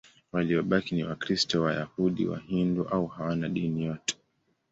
[0.31, 4.15] Waliobaki ni Wakristo, Wayahudi, Wahindu au hawana dini yote.